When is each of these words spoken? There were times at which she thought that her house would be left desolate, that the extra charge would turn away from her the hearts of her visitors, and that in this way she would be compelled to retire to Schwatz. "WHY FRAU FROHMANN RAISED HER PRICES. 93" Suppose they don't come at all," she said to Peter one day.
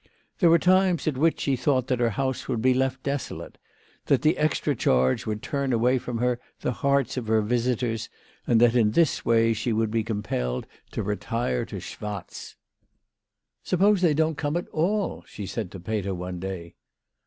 There 0.39 0.49
were 0.49 0.57
times 0.57 1.07
at 1.07 1.15
which 1.15 1.41
she 1.41 1.55
thought 1.55 1.85
that 1.85 1.99
her 1.99 2.09
house 2.09 2.47
would 2.47 2.59
be 2.59 2.73
left 2.73 3.03
desolate, 3.03 3.59
that 4.07 4.23
the 4.23 4.35
extra 4.35 4.75
charge 4.75 5.27
would 5.27 5.43
turn 5.43 5.71
away 5.71 5.99
from 5.99 6.17
her 6.17 6.39
the 6.61 6.71
hearts 6.71 7.17
of 7.17 7.27
her 7.27 7.43
visitors, 7.43 8.09
and 8.47 8.59
that 8.59 8.75
in 8.75 8.93
this 8.93 9.23
way 9.23 9.53
she 9.53 9.71
would 9.71 9.91
be 9.91 10.03
compelled 10.03 10.65
to 10.93 11.03
retire 11.03 11.65
to 11.65 11.79
Schwatz. 11.79 12.55
"WHY 13.69 13.77
FRAU 13.77 13.77
FROHMANN 13.77 13.93
RAISED 13.93 14.01
HER 14.01 14.01
PRICES. 14.01 14.01
93" 14.01 14.01
Suppose 14.01 14.01
they 14.01 14.13
don't 14.15 14.37
come 14.39 14.57
at 14.57 14.69
all," 14.69 15.23
she 15.27 15.45
said 15.45 15.69
to 15.69 15.79
Peter 15.79 16.15
one 16.15 16.39
day. 16.39 16.73